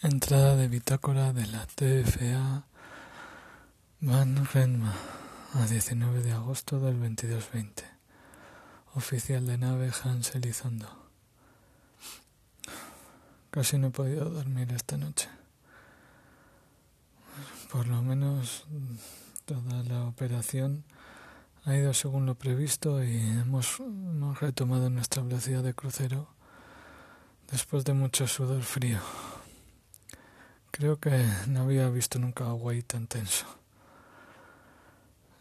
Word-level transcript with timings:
Entrada 0.00 0.54
de 0.54 0.68
bitácora 0.68 1.32
de 1.32 1.44
la 1.48 1.66
TFA 1.66 2.62
Van 4.00 4.46
Renma 4.46 4.94
a 5.54 5.66
19 5.66 6.22
de 6.22 6.30
agosto 6.30 6.78
del 6.78 7.00
2220. 7.00 7.82
Oficial 8.94 9.44
de 9.44 9.58
nave 9.58 9.90
Hans 10.04 10.36
Elizondo. 10.36 10.86
Casi 13.50 13.76
no 13.76 13.88
he 13.88 13.90
podido 13.90 14.30
dormir 14.30 14.72
esta 14.72 14.96
noche. 14.96 15.28
Por 17.72 17.88
lo 17.88 18.00
menos 18.00 18.66
toda 19.46 19.82
la 19.82 20.04
operación 20.04 20.84
ha 21.64 21.74
ido 21.74 21.92
según 21.92 22.24
lo 22.24 22.36
previsto 22.36 23.02
y 23.02 23.18
hemos, 23.18 23.80
hemos 23.80 24.38
retomado 24.38 24.90
nuestra 24.90 25.24
velocidad 25.24 25.64
de 25.64 25.74
crucero 25.74 26.28
después 27.50 27.84
de 27.84 27.94
mucho 27.94 28.28
sudor 28.28 28.62
frío. 28.62 29.00
Creo 30.78 31.00
que 31.00 31.10
no 31.48 31.62
había 31.62 31.88
visto 31.88 32.20
nunca 32.20 32.44
a 32.44 32.50
Hawaii 32.50 32.82
tan 32.82 33.08
tenso. 33.08 33.46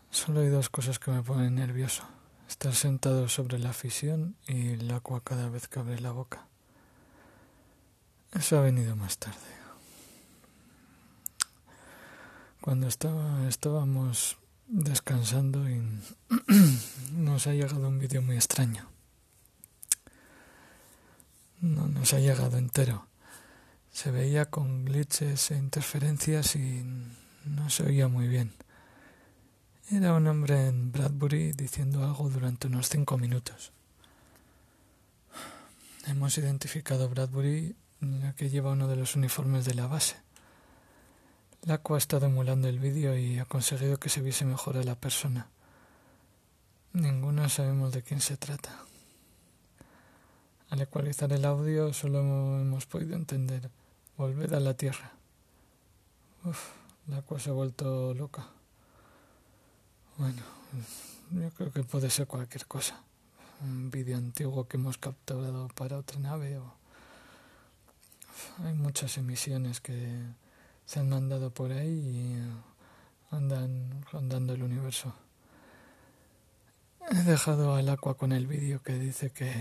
Solo 0.09 0.39
hay 0.39 0.49
dos 0.49 0.69
cosas 0.69 0.97
que 0.97 1.11
me 1.11 1.21
ponen 1.21 1.55
nervioso. 1.55 2.03
Estar 2.49 2.73
sentado 2.73 3.29
sobre 3.29 3.59
la 3.59 3.73
fisión 3.73 4.35
y 4.47 4.69
el 4.69 4.89
agua 4.89 5.21
cada 5.23 5.47
vez 5.49 5.67
que 5.67 5.79
abre 5.79 5.99
la 5.99 6.11
boca. 6.11 6.47
Eso 8.33 8.57
ha 8.57 8.61
venido 8.61 8.95
más 8.95 9.19
tarde. 9.19 9.37
Cuando 12.59 12.87
estaba, 12.87 13.47
estábamos 13.47 14.37
descansando 14.65 15.69
y 15.69 15.83
nos 17.13 17.45
ha 17.45 17.53
llegado 17.53 17.87
un 17.87 17.99
vídeo 17.99 18.23
muy 18.23 18.37
extraño. 18.37 18.89
No 21.61 21.87
nos 21.87 22.13
ha 22.13 22.19
llegado 22.19 22.57
entero 22.57 23.05
se 23.97 24.11
veía 24.11 24.45
con 24.45 24.85
glitches 24.85 25.49
e 25.49 25.57
interferencias 25.57 26.55
y 26.55 26.85
no 27.45 27.67
se 27.71 27.81
oía 27.81 28.07
muy 28.07 28.27
bien. 28.27 28.53
Era 29.89 30.13
un 30.13 30.27
hombre 30.27 30.67
en 30.67 30.91
Bradbury 30.91 31.53
diciendo 31.53 32.03
algo 32.03 32.29
durante 32.29 32.67
unos 32.67 32.89
cinco 32.89 33.17
minutos. 33.17 33.71
Hemos 36.05 36.37
identificado 36.37 37.05
a 37.05 37.07
Bradbury 37.07 37.75
ya 37.99 38.33
que 38.33 38.51
lleva 38.51 38.73
uno 38.73 38.87
de 38.87 38.97
los 38.97 39.15
uniformes 39.15 39.65
de 39.65 39.73
la 39.73 39.87
base. 39.87 40.17
Laco 41.63 41.95
ha 41.95 41.97
estado 41.97 42.27
emulando 42.27 42.67
el 42.67 42.77
vídeo 42.77 43.17
y 43.17 43.39
ha 43.39 43.45
conseguido 43.45 43.97
que 43.97 44.09
se 44.09 44.21
viese 44.21 44.45
mejor 44.45 44.77
a 44.77 44.83
la 44.83 44.93
persona. 44.93 45.49
Ninguno 46.93 47.49
sabemos 47.49 47.93
de 47.93 48.03
quién 48.03 48.21
se 48.21 48.37
trata. 48.37 48.77
Al 50.69 50.81
ecualizar 50.81 51.33
el 51.33 51.45
audio 51.45 51.93
solo 51.93 52.19
hemos 52.61 52.85
podido 52.85 53.15
entender 53.15 53.71
Volver 54.17 54.55
a 54.55 54.59
la 54.59 54.73
Tierra. 54.73 55.11
Uf, 56.43 56.71
la 57.07 57.21
cosa 57.21 57.45
se 57.45 57.49
ha 57.51 57.53
vuelto 57.53 58.15
loca. 58.15 58.47
Bueno, 60.17 60.41
yo 61.31 61.51
creo 61.51 61.71
que 61.71 61.83
puede 61.83 62.09
ser 62.09 62.25
cualquier 62.25 62.65
cosa. 62.65 62.99
Un 63.61 63.91
vídeo 63.91 64.17
antiguo 64.17 64.67
que 64.67 64.77
hemos 64.77 64.97
capturado 64.97 65.67
para 65.69 65.99
otra 65.99 66.19
nave 66.19 66.57
o... 66.57 66.73
Hay 68.63 68.73
muchas 68.73 69.17
emisiones 69.17 69.81
que 69.81 70.19
se 70.85 70.99
han 70.99 71.09
mandado 71.09 71.51
por 71.51 71.71
ahí 71.71 71.87
y 71.89 73.35
andan 73.35 74.03
rondando 74.11 74.53
el 74.53 74.63
universo. 74.63 75.13
He 77.11 77.23
dejado 77.23 77.75
al 77.75 77.89
Aqua 77.89 78.15
con 78.15 78.31
el 78.31 78.47
vídeo 78.47 78.81
que 78.81 78.97
dice 78.97 79.29
que 79.29 79.53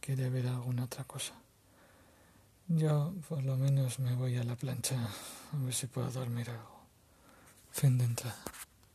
quiere 0.00 0.28
ver 0.28 0.48
alguna 0.48 0.84
otra 0.84 1.04
cosa. 1.04 1.32
Yo 2.68 3.14
por 3.28 3.42
lo 3.42 3.56
menos 3.56 3.98
me 3.98 4.14
voy 4.14 4.36
a 4.36 4.44
la 4.44 4.56
plancha 4.56 4.96
a 5.52 5.64
ver 5.64 5.74
si 5.74 5.86
puedo 5.86 6.10
dormir 6.10 6.50
algo. 6.50 6.80
Fin 7.70 7.98
de 7.98 8.04
entrada. 8.04 8.36